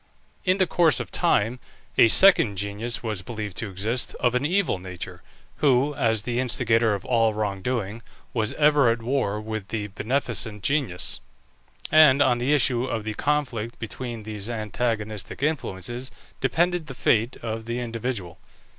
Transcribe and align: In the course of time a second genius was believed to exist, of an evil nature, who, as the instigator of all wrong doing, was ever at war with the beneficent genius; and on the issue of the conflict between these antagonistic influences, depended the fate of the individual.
In 0.45 0.57
the 0.57 0.65
course 0.65 0.99
of 0.99 1.11
time 1.11 1.59
a 1.95 2.07
second 2.07 2.55
genius 2.57 3.03
was 3.03 3.21
believed 3.21 3.55
to 3.57 3.69
exist, 3.69 4.15
of 4.19 4.33
an 4.33 4.43
evil 4.47 4.79
nature, 4.79 5.21
who, 5.59 5.93
as 5.93 6.23
the 6.23 6.39
instigator 6.39 6.95
of 6.95 7.05
all 7.05 7.35
wrong 7.35 7.61
doing, 7.61 8.01
was 8.33 8.51
ever 8.53 8.89
at 8.89 9.03
war 9.03 9.39
with 9.39 9.67
the 9.67 9.89
beneficent 9.89 10.63
genius; 10.63 11.19
and 11.91 12.19
on 12.19 12.39
the 12.39 12.51
issue 12.51 12.85
of 12.85 13.03
the 13.03 13.13
conflict 13.13 13.77
between 13.77 14.23
these 14.23 14.49
antagonistic 14.49 15.43
influences, 15.43 16.09
depended 16.39 16.87
the 16.87 16.95
fate 16.95 17.35
of 17.43 17.65
the 17.65 17.79
individual. 17.79 18.39